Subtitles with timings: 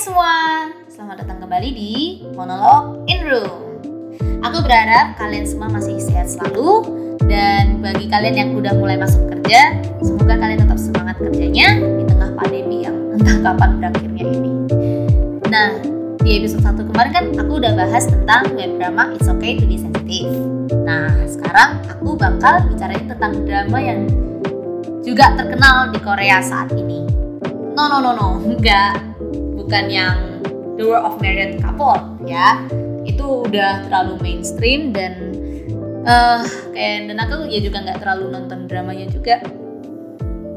[0.00, 3.52] semua, selamat datang kembali di Monolog in Room.
[4.40, 6.88] Aku berharap kalian semua masih sehat selalu
[7.28, 12.32] dan bagi kalian yang udah mulai masuk kerja, semoga kalian tetap semangat kerjanya di tengah
[12.32, 14.52] pandemi yang entah kapan berakhirnya ini.
[15.52, 15.68] Nah,
[16.24, 19.76] di episode 1 kemarin kan aku udah bahas tentang web drama It's Okay to be
[19.76, 20.32] Sensitive.
[20.80, 24.08] Nah, sekarang aku bakal bicarain tentang drama yang
[25.04, 27.04] juga terkenal di Korea saat ini.
[27.76, 29.09] No no no no, enggak
[29.70, 30.18] bukan yang
[30.74, 32.66] The World of Married Couple ya.
[33.06, 35.30] Itu udah terlalu mainstream dan
[36.02, 36.42] uh,
[36.74, 39.38] kayak dan aku ya juga nggak terlalu nonton dramanya juga.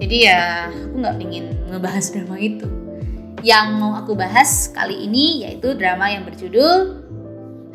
[0.01, 2.65] Jadi ya aku nggak ingin ngebahas drama itu.
[3.45, 7.05] Yang mau aku bahas kali ini yaitu drama yang berjudul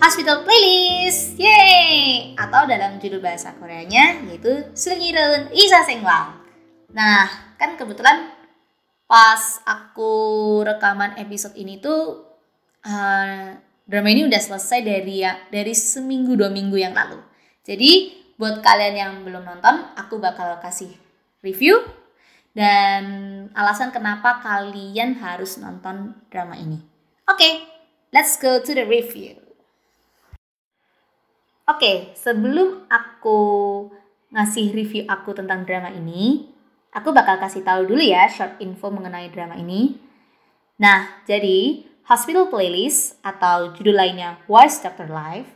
[0.02, 1.38] Hospital Playlist.
[1.38, 2.34] Yeay!
[2.34, 6.34] Atau dalam judul bahasa Koreanya yaitu Sungirun Isa Sengwang.
[6.90, 8.26] Nah, kan kebetulan
[9.08, 10.12] pas aku
[10.68, 12.28] rekaman episode ini tuh
[12.84, 13.56] uh,
[13.88, 17.16] drama ini udah selesai dari ya dari seminggu dua minggu yang lalu.
[17.64, 20.92] Jadi buat kalian yang belum nonton, aku bakal kasih
[21.40, 21.80] review
[22.52, 23.04] dan
[23.56, 26.78] alasan kenapa kalian harus nonton drama ini.
[27.28, 27.52] Oke, okay,
[28.12, 29.36] let's go to the review.
[31.68, 33.40] Oke, okay, sebelum aku
[34.32, 36.48] ngasih review aku tentang drama ini,
[36.96, 40.00] Aku bakal kasih tahu dulu ya short info mengenai drama ini.
[40.78, 45.50] Nah, jadi Hospital Playlist atau judul lainnya Wise Doctor Life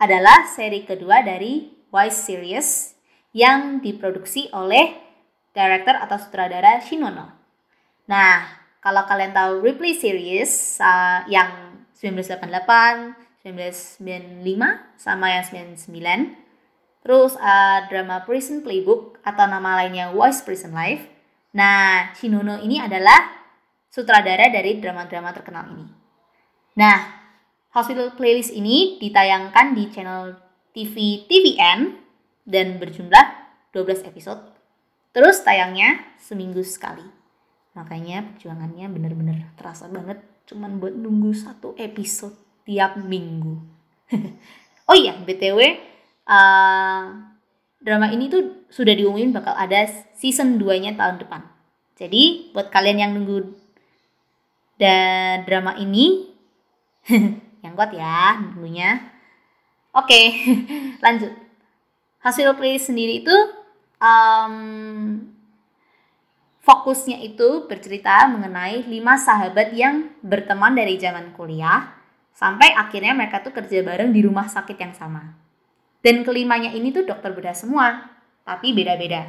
[0.00, 2.68] adalah seri kedua dari Wise Series
[3.36, 4.98] yang diproduksi oleh
[5.52, 7.30] director atau sutradara Shinono.
[8.08, 8.48] Nah,
[8.82, 14.42] kalau kalian tahu Ripley Series uh, yang 1988, 1995
[14.98, 16.42] sama yang 99
[17.02, 21.10] Terus uh, drama Prison Playbook atau nama lainnya Voice Prison Life.
[21.50, 23.41] Nah, Shinono ini adalah
[23.92, 25.86] sutradara dari drama-drama terkenal ini.
[26.80, 27.20] Nah,
[27.76, 30.40] Hospital Playlist ini ditayangkan di channel
[30.72, 32.00] TV TVN
[32.48, 33.26] dan berjumlah
[33.76, 34.40] 12 episode.
[35.12, 37.04] Terus tayangnya seminggu sekali.
[37.76, 43.60] Makanya perjuangannya bener-bener terasa banget cuman buat nunggu satu episode tiap minggu.
[44.88, 45.60] oh iya, BTW
[46.28, 47.04] uh,
[47.80, 49.84] drama ini tuh sudah diumumin bakal ada
[50.16, 51.44] season 2-nya tahun depan.
[51.96, 53.61] Jadi buat kalian yang nunggu
[54.76, 56.32] dan drama ini
[57.64, 59.00] yang kuat ya nunggunya.
[59.92, 60.20] Oke,
[61.04, 61.32] lanjut.
[62.22, 63.36] Hasil play sendiri itu
[63.98, 64.54] um,
[66.62, 71.92] fokusnya itu bercerita mengenai lima sahabat yang berteman dari zaman kuliah
[72.32, 75.36] sampai akhirnya mereka tuh kerja bareng di rumah sakit yang sama.
[76.02, 78.10] Dan kelimanya ini tuh dokter bedah semua,
[78.42, 79.22] tapi beda-beda.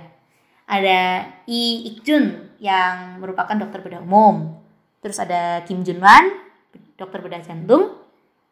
[0.65, 4.62] Ada Lee Ik Jun yang merupakan dokter bedah umum.
[5.03, 6.31] Terus ada Kim Jun Wan,
[6.95, 7.99] dokter bedah jantung.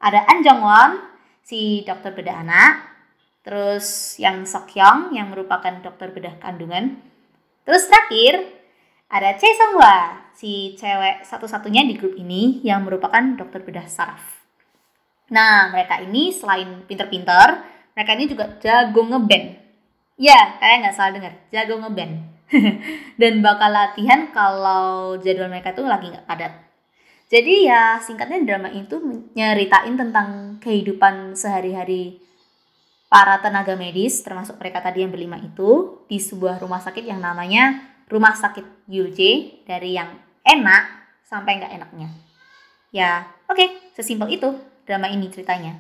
[0.04, 0.92] Ada An Jong Won,
[1.40, 2.92] si dokter bedah anak.
[3.42, 7.00] Terus yang Sok Hyung yang merupakan dokter bedah kandungan.
[7.64, 8.62] Terus terakhir
[9.12, 14.40] ada Choi Song Hwa, si cewek satu-satunya di grup ini yang merupakan dokter bedah saraf.
[15.32, 17.64] Nah, mereka ini selain pinter-pinter,
[17.96, 19.60] mereka ini juga jago ngeband.
[20.20, 22.41] Ya, kalian nggak salah dengar, jago ngeband.
[23.22, 26.54] Dan bakal latihan kalau jadwal mereka tuh lagi nggak padat.
[27.32, 29.00] Jadi ya singkatnya drama itu
[29.34, 32.20] nyeritain tentang kehidupan sehari-hari
[33.08, 37.92] para tenaga medis termasuk mereka tadi yang berlima itu di sebuah rumah sakit yang namanya
[38.12, 39.20] Rumah Sakit UJ
[39.64, 40.12] dari yang
[40.44, 40.84] enak
[41.24, 42.12] sampai nggak enaknya.
[42.92, 44.52] Ya, oke, okay, sesimpel itu
[44.84, 45.80] drama ini ceritanya.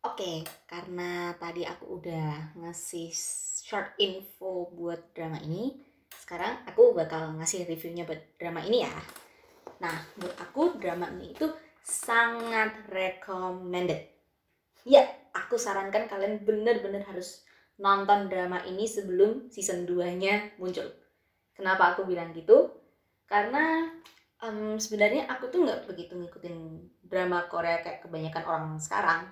[0.00, 3.12] Oke, karena tadi aku udah ngasih
[3.66, 5.74] short info buat drama ini,
[6.14, 8.94] sekarang aku bakal ngasih reviewnya buat drama ini ya.
[9.82, 11.50] Nah, buat aku drama ini itu
[11.82, 14.06] sangat recommended.
[14.86, 15.02] Ya,
[15.34, 17.42] aku sarankan kalian bener-bener harus
[17.82, 20.86] nonton drama ini sebelum season 2-nya muncul.
[21.50, 22.70] Kenapa aku bilang gitu?
[23.26, 23.82] Karena
[24.46, 29.26] um, sebenarnya aku tuh nggak begitu ngikutin drama Korea kayak kebanyakan orang sekarang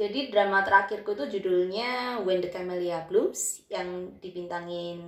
[0.00, 5.04] jadi drama terakhirku itu judulnya When the Camellia Blooms yang dibintangin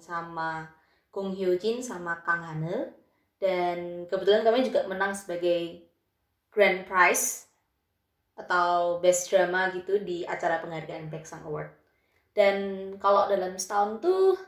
[0.00, 0.64] sama
[1.12, 2.96] Kung Hyo Jin sama Kang Hane
[3.36, 5.84] dan kebetulan kami juga menang sebagai
[6.48, 7.52] Grand Prize
[8.32, 11.76] atau Best Drama gitu di acara penghargaan Baeksang Award.
[12.32, 12.56] Dan
[12.96, 14.40] kalau dalam setahun tuh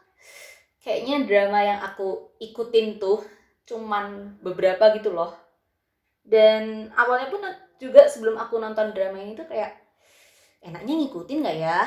[0.80, 3.20] kayaknya drama yang aku ikutin tuh
[3.68, 5.36] cuman beberapa gitu loh.
[6.24, 7.44] Dan awalnya pun
[7.76, 9.81] juga sebelum aku nonton drama ini tuh kayak
[10.62, 11.80] enaknya ngikutin nggak ya?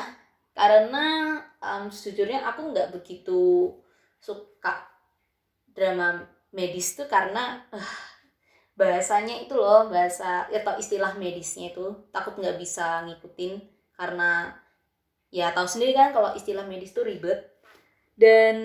[0.52, 3.72] Karena um, sejujurnya aku nggak begitu
[4.20, 4.88] suka
[5.72, 7.92] drama medis tuh karena uh,
[8.80, 13.60] bahasanya itu loh bahasa atau istilah medisnya itu takut nggak bisa ngikutin
[13.96, 14.52] karena
[15.32, 17.56] ya tahu sendiri kan kalau istilah medis tuh ribet.
[18.16, 18.56] Dan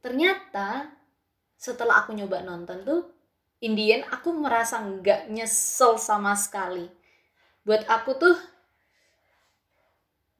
[0.00, 0.88] ternyata
[1.58, 3.02] setelah aku nyoba nonton tuh
[3.60, 6.97] Indian aku merasa nggak nyesel sama sekali
[7.68, 8.36] buat aku tuh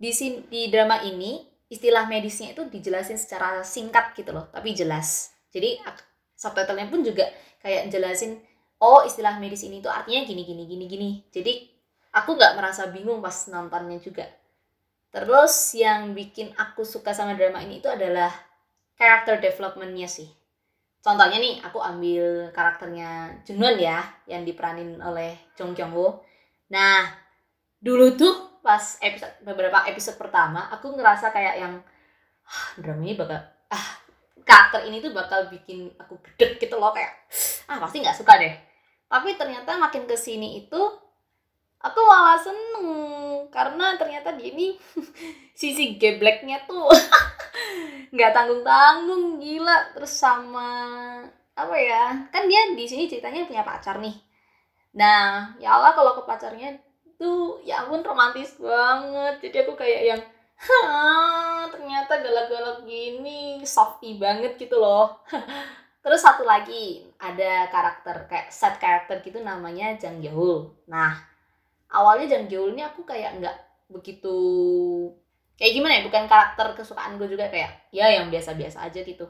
[0.01, 5.37] di sini di drama ini istilah medisnya itu dijelasin secara singkat gitu loh tapi jelas.
[5.53, 5.77] Jadi
[6.33, 7.29] subtitlenya pun juga
[7.61, 8.41] kayak jelasin
[8.81, 11.11] oh istilah medis ini tuh artinya gini gini gini gini.
[11.29, 11.69] Jadi
[12.17, 14.25] aku nggak merasa bingung pas nontonnya juga.
[15.13, 18.33] Terus yang bikin aku suka sama drama ini itu adalah
[18.97, 20.33] character developmentnya sih.
[21.05, 26.25] Contohnya nih aku ambil karakternya Junwon ya yang diperanin oleh Jong Kyung Ho
[26.69, 27.09] nah
[27.81, 31.75] dulu tuh pas episode beberapa episode pertama aku ngerasa kayak yang
[32.45, 33.41] ah, drama ini bakal
[33.73, 33.87] ah
[34.49, 37.13] karakter ini tuh bakal bikin aku gede gitu loh kayak
[37.69, 38.55] ah pasti nggak suka deh.
[39.09, 40.81] Tapi ternyata makin ke sini itu
[41.81, 42.89] aku malah seneng.
[43.53, 44.77] Karena ternyata dia ini
[45.61, 46.89] sisi gebleknya tuh
[48.17, 49.93] nggak tanggung tanggung gila.
[49.93, 50.71] Terus sama
[51.59, 54.15] apa ya kan dia di sini ceritanya punya pacar nih
[54.93, 56.79] nah ya Allah kalau ke pacarnya
[57.19, 59.43] tuh ya ampun romantis banget.
[59.43, 60.23] Jadi aku kayak yang
[60.59, 65.23] Hah, ternyata galak-galak gini softy banget gitu loh.
[66.03, 71.19] Terus satu lagi ada karakter kayak set karakter gitu namanya Jang Yeol nah
[71.91, 73.57] awalnya Jang Yeol ini aku kayak nggak
[73.91, 74.39] begitu
[75.59, 79.27] kayak gimana ya bukan karakter kesukaan gue juga kayak ya yang biasa-biasa aja gitu.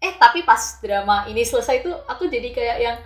[0.00, 2.96] Eh tapi pas drama ini selesai tuh aku jadi kayak yang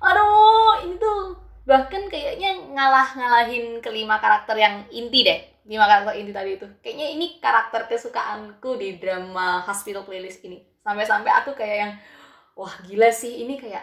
[0.00, 5.40] aduh ini tuh bahkan kayaknya ngalah-ngalahin kelima karakter yang inti deh.
[5.66, 6.66] Lima karakter inti tadi itu.
[6.78, 10.62] Kayaknya ini karakter kesukaanku di drama Hospital Playlist ini.
[10.86, 11.92] Sampai-sampai aku kayak yang
[12.54, 13.82] wah gila sih ini kayak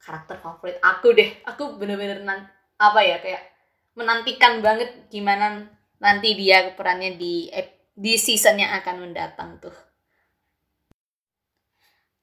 [0.00, 1.28] karakter favorit aku deh.
[1.44, 2.48] Aku bener-bener nan
[2.80, 3.44] apa ya kayak
[3.92, 5.68] menantikan banget gimana
[6.00, 7.52] nanti dia perannya di
[7.92, 9.76] di season yang akan mendatang tuh.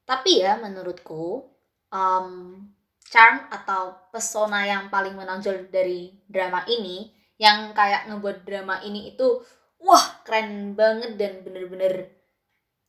[0.09, 1.45] Tapi ya menurutku
[1.94, 2.65] um,
[3.07, 7.07] charm atau pesona yang paling menonjol dari drama ini
[7.39, 9.39] yang kayak ngebuat drama ini itu
[9.80, 12.12] wah keren banget dan bener-bener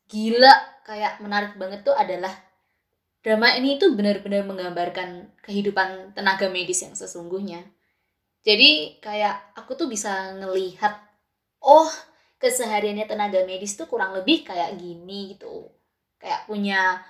[0.09, 0.55] gila
[0.89, 2.33] kayak menarik banget tuh adalah
[3.21, 7.61] drama ini itu benar-benar menggambarkan kehidupan tenaga medis yang sesungguhnya.
[8.41, 10.97] Jadi kayak aku tuh bisa ngelihat
[11.61, 11.91] oh
[12.41, 15.69] kesehariannya tenaga medis tuh kurang lebih kayak gini gitu.
[16.17, 17.05] Kayak punya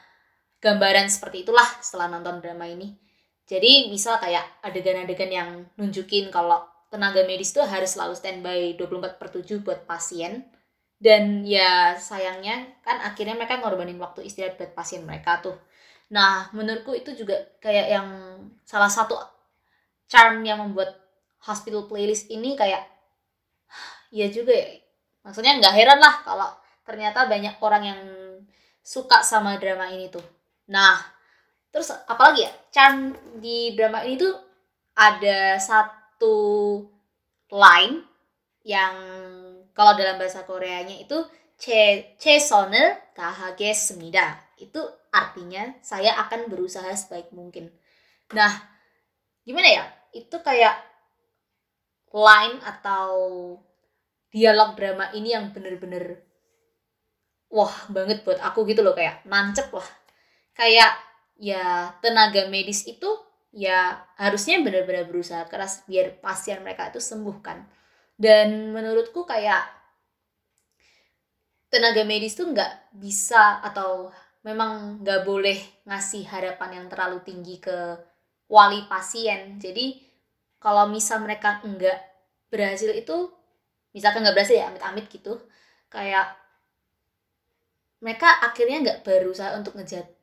[0.58, 2.94] gambaran seperti itulah setelah nonton drama ini.
[3.48, 5.48] Jadi misal kayak adegan-adegan yang
[5.80, 10.44] nunjukin kalau tenaga medis tuh harus selalu standby 24 per 7 buat pasien.
[10.98, 15.56] Dan ya sayangnya kan akhirnya mereka ngorbanin waktu istirahat buat pasien mereka tuh.
[16.10, 18.08] Nah menurutku itu juga kayak yang
[18.66, 19.14] salah satu
[20.10, 20.98] charm yang membuat
[21.46, 22.82] hospital playlist ini kayak
[24.18, 24.82] ya juga ya.
[25.22, 26.50] Maksudnya nggak heran lah kalau
[26.82, 28.00] ternyata banyak orang yang
[28.82, 30.37] suka sama drama ini tuh
[30.68, 31.00] Nah,
[31.72, 32.52] terus apalagi ya?
[32.68, 34.34] Chan di drama ini tuh
[34.98, 36.36] ada satu
[37.48, 38.04] line
[38.66, 38.94] yang
[39.72, 41.16] kalau dalam bahasa Koreanya itu
[41.56, 44.36] che che sonel kahage semida.
[44.60, 47.72] Itu artinya saya akan berusaha sebaik mungkin.
[48.36, 48.52] Nah,
[49.46, 49.84] gimana ya?
[50.12, 50.76] Itu kayak
[52.12, 53.16] line atau
[54.28, 56.20] dialog drama ini yang bener-bener
[57.48, 59.88] wah banget buat aku gitu loh kayak nancep lah
[60.58, 60.98] Kayak
[61.38, 63.06] ya tenaga medis itu
[63.54, 67.62] ya harusnya benar-benar berusaha keras biar pasien mereka itu sembuh kan.
[68.18, 69.62] Dan menurutku kayak
[71.70, 74.10] tenaga medis tuh nggak bisa atau
[74.42, 77.94] memang nggak boleh ngasih harapan yang terlalu tinggi ke
[78.50, 79.62] wali pasien.
[79.62, 79.94] Jadi
[80.58, 82.02] kalau misal mereka enggak
[82.50, 83.30] berhasil itu
[83.94, 85.38] misalkan nggak berhasil ya amit-amit gitu
[85.92, 86.34] kayak
[88.02, 90.17] mereka akhirnya nggak berusaha untuk ngejat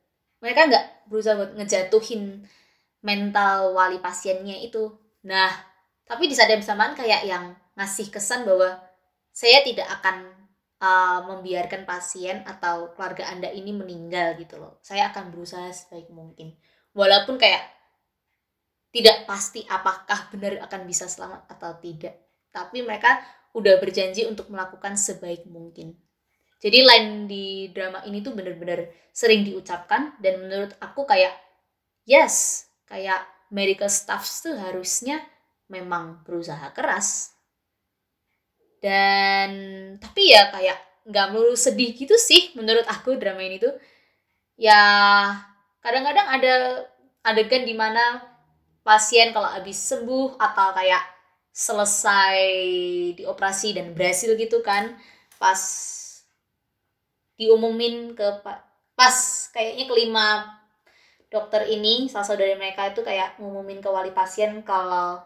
[0.45, 2.45] mereka nggak berusaha buat ngejatuhin
[3.01, 4.93] mental wali pasiennya itu.
[5.25, 5.49] Nah,
[6.05, 8.77] tapi di saat bersamaan kayak yang ngasih kesan bahwa
[9.33, 10.29] saya tidak akan
[10.77, 14.77] uh, membiarkan pasien atau keluarga Anda ini meninggal gitu loh.
[14.85, 16.53] Saya akan berusaha sebaik mungkin.
[16.93, 17.65] Walaupun kayak
[18.93, 22.15] tidak pasti apakah benar akan bisa selamat atau tidak.
[22.53, 23.17] Tapi mereka
[23.57, 26.04] udah berjanji untuk melakukan sebaik mungkin.
[26.59, 27.45] Jadi line di
[27.75, 31.35] drama ini tuh bener-bener sering diucapkan dan menurut aku kayak
[32.07, 35.21] yes, kayak medical staff tuh harusnya
[35.69, 37.33] memang berusaha keras.
[38.79, 39.49] Dan
[39.97, 43.73] tapi ya kayak nggak melulu sedih gitu sih menurut aku drama ini tuh.
[44.55, 44.81] Ya
[45.83, 46.53] kadang-kadang ada
[47.25, 48.21] adegan di mana
[48.85, 51.03] pasien kalau habis sembuh atau kayak
[51.55, 52.37] selesai
[53.17, 54.93] dioperasi dan berhasil gitu kan
[55.41, 55.61] pas
[57.35, 58.25] diumumin ke
[58.95, 59.15] pas
[59.51, 60.27] kayaknya kelima
[61.27, 65.19] dokter ini salah satu dari mereka itu kayak ngumumin ke wali pasien kalau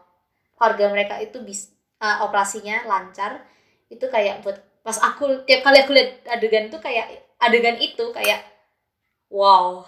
[0.57, 1.69] keluarga mereka itu bis
[2.01, 3.45] uh, operasinya lancar
[3.93, 8.41] itu kayak buat pas aku tiap kali aku lihat adegan itu kayak adegan itu kayak
[9.29, 9.85] wow.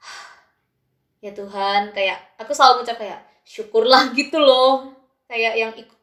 [1.24, 4.92] Ya Tuhan kayak aku selalu ngucap kayak syukurlah gitu loh.
[5.24, 5.96] Kayak yang ikut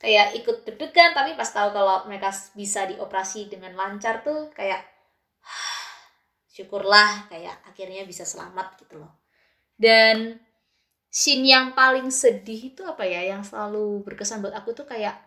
[0.00, 4.80] kayak ikut deg-degan tapi pas tahu kalau mereka bisa dioperasi dengan lancar tuh kayak
[6.56, 9.12] syukurlah kayak akhirnya bisa selamat gitu loh.
[9.76, 10.40] Dan
[11.12, 15.20] scene yang paling sedih itu apa ya yang selalu berkesan buat aku tuh kayak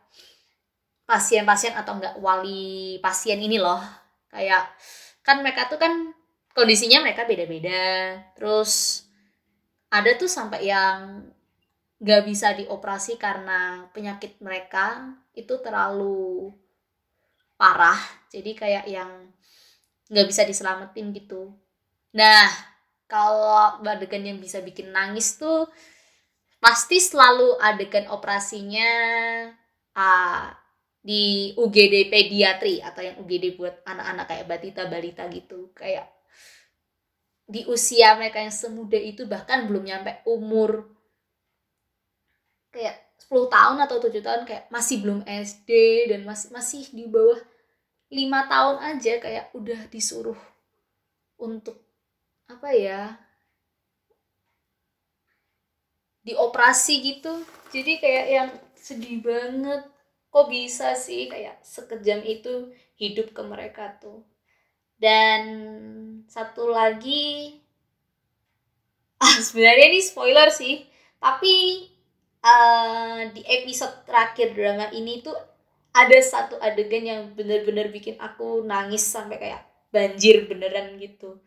[1.04, 3.82] pasien-pasien atau enggak wali pasien ini loh.
[4.34, 4.74] Kayak
[5.22, 6.14] kan mereka tuh kan
[6.58, 8.18] kondisinya mereka beda-beda.
[8.34, 9.04] Terus
[9.94, 11.30] ada tuh sampai yang
[12.02, 16.54] nggak bisa dioperasi karena penyakit mereka itu terlalu
[17.60, 18.00] parah.
[18.34, 19.12] Jadi kayak yang
[20.10, 21.54] nggak bisa diselamatin gitu.
[22.14, 22.50] Nah
[23.10, 25.70] kalau adegan yang bisa bikin nangis tuh
[26.58, 28.90] pasti selalu adegan operasinya
[29.94, 30.48] uh,
[31.04, 35.76] di UGD pediatri atau yang UGD buat anak-anak kayak batita balita gitu.
[35.76, 36.08] Kayak
[37.44, 40.88] di usia mereka yang semuda itu bahkan belum nyampe umur
[42.74, 45.70] kayak 10 tahun atau 7 tahun kayak masih belum SD
[46.10, 47.40] dan masih masih di bawah
[48.10, 50.38] lima tahun aja kayak udah disuruh
[51.38, 51.78] untuk
[52.50, 53.16] apa ya
[56.24, 57.34] dioperasi gitu.
[57.70, 59.86] Jadi kayak yang sedih banget.
[60.34, 64.26] Kok bisa sih kayak sekejam itu hidup ke mereka tuh?
[64.98, 65.42] Dan
[66.26, 67.60] satu lagi
[69.24, 70.84] ah sebenarnya ini spoiler sih
[71.24, 71.88] tapi
[72.44, 75.36] uh, di episode terakhir drama ini tuh
[75.94, 79.62] ada satu adegan yang bener-bener bikin aku nangis sampai kayak
[79.94, 81.40] banjir beneran gitu.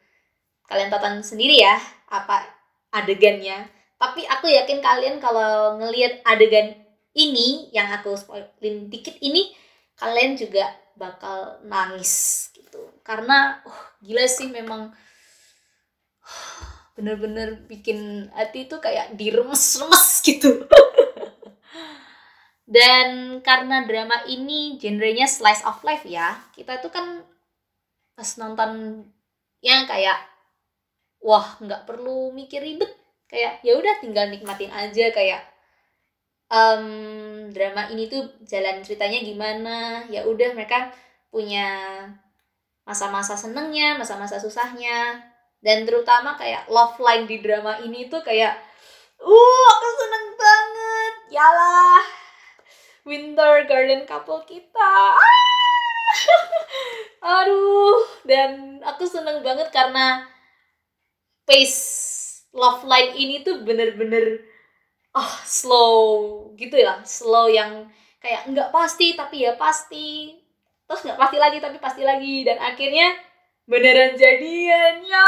[0.67, 1.79] Kalian tonton sendiri ya
[2.11, 2.47] apa
[2.95, 3.69] adegannya.
[3.97, 6.79] Tapi aku yakin kalian kalau ngelihat adegan
[7.17, 9.51] ini yang aku spoilin dikit ini
[9.97, 12.93] kalian juga bakal nangis gitu.
[13.03, 14.93] Karena uh, gila sih memang
[16.97, 20.65] bener-bener bikin hati itu kayak diremes-remes gitu.
[22.67, 27.23] Dan karena drama ini genrenya slice of life ya kita tuh kan
[28.19, 29.05] pas nonton
[29.63, 30.19] yang kayak
[31.23, 32.91] wah nggak perlu mikir ribet.
[33.31, 35.43] Kayak ya udah tinggal nikmatin aja kayak
[36.51, 36.87] um,
[37.53, 39.77] drama ini tuh jalan ceritanya gimana.
[40.11, 40.91] Ya udah mereka
[41.31, 41.69] punya
[42.87, 45.19] masa-masa senengnya masa-masa susahnya
[45.67, 48.55] dan terutama kayak love line di drama ini tuh kayak
[49.19, 51.15] uh aku seneng banget.
[51.35, 52.07] Yalah
[53.03, 54.95] winter garden couple kita.
[55.19, 55.43] Ah!
[57.43, 60.31] aduh dan aku seneng banget karena
[61.43, 61.83] pace
[62.55, 64.47] love line ini tuh bener-bener
[65.19, 66.07] oh slow
[66.55, 67.03] gitu ya.
[67.03, 67.91] Slow yang
[68.23, 70.39] kayak nggak pasti tapi ya pasti.
[70.87, 72.47] Terus nggak pasti lagi tapi pasti lagi.
[72.47, 73.19] Dan akhirnya
[73.67, 75.27] beneran jadian ya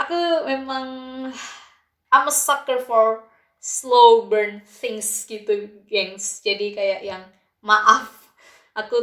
[0.00, 0.86] aku memang
[2.12, 3.24] I'm a sucker for
[3.62, 6.42] slow burn things gitu gengs.
[6.44, 7.22] Jadi kayak yang
[7.64, 8.10] maaf
[8.76, 9.00] aku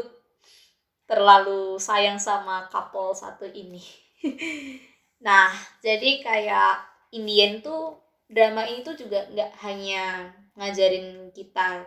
[1.10, 3.82] terlalu sayang sama couple satu ini.
[5.20, 5.52] Nah
[5.84, 6.80] jadi kayak
[7.12, 8.00] Indian tuh
[8.32, 11.84] drama ini tuh juga nggak hanya ngajarin kita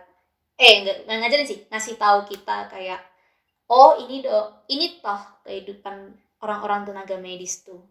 [0.53, 3.01] eh nggak ngajarin sih ngasih tahu kita kayak
[3.73, 4.37] oh ini do
[4.69, 6.13] ini toh kehidupan
[6.45, 7.81] orang-orang tenaga medis tuh.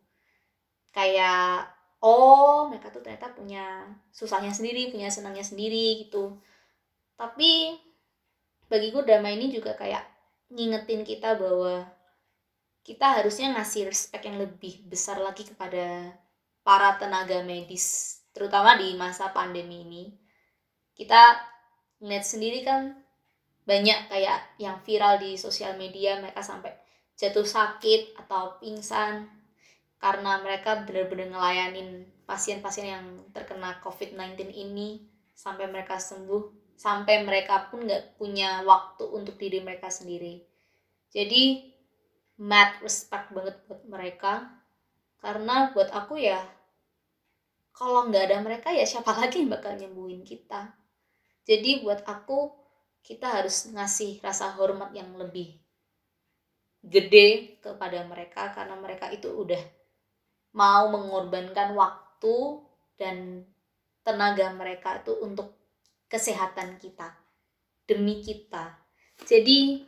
[0.94, 6.38] Kayak oh mereka tuh ternyata punya susahnya sendiri punya senangnya sendiri gitu.
[7.18, 7.74] Tapi
[8.70, 10.06] bagiku drama ini juga kayak
[10.54, 11.82] ngingetin kita bahwa
[12.82, 16.14] kita harusnya ngasih respect yang lebih besar lagi kepada
[16.62, 20.04] para tenaga medis terutama di masa pandemi ini.
[20.94, 21.38] Kita
[22.02, 23.01] ngeliat sendiri kan
[23.62, 26.74] banyak kayak yang viral di sosial media mereka sampai
[27.14, 29.30] jatuh sakit atau pingsan
[30.02, 37.86] karena mereka benar-benar ngelayanin pasien-pasien yang terkena COVID-19 ini sampai mereka sembuh sampai mereka pun
[37.86, 40.42] nggak punya waktu untuk diri mereka sendiri.
[41.14, 41.70] Jadi
[42.42, 44.50] mad respect banget buat mereka
[45.22, 46.42] karena buat aku ya
[47.70, 50.74] kalau nggak ada mereka ya siapa lagi yang bakal nyembuhin kita?
[51.46, 52.61] Jadi buat aku
[53.02, 55.58] kita harus ngasih rasa hormat yang lebih
[56.82, 59.62] gede kepada mereka karena mereka itu udah
[60.54, 62.62] mau mengorbankan waktu
[62.98, 63.46] dan
[64.02, 65.54] tenaga mereka itu untuk
[66.10, 67.14] kesehatan kita
[67.86, 68.78] demi kita.
[69.22, 69.86] Jadi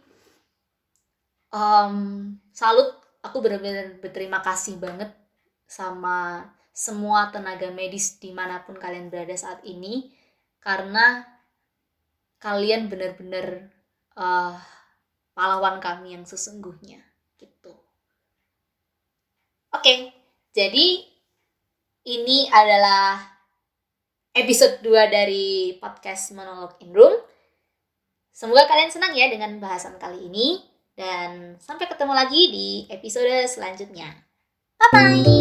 [1.55, 3.03] um, salut.
[3.25, 5.09] Aku benar-benar berterima kasih banget
[5.65, 6.45] sama
[6.77, 10.13] semua tenaga medis di mana pun kalian berada saat ini
[10.61, 11.25] karena
[12.45, 13.73] kalian benar-benar
[14.21, 14.61] uh,
[15.33, 17.01] pahlawan kami yang sesungguhnya
[17.41, 17.73] gitu.
[19.73, 20.13] Oke,
[20.53, 20.87] jadi
[22.05, 23.17] ini adalah
[24.37, 27.17] episode 2 dari podcast Monolog in Room.
[28.29, 30.61] Semoga kalian senang ya dengan bahasan kali ini
[30.93, 34.11] dan sampai ketemu lagi di episode selanjutnya.
[34.77, 35.34] Bye bye.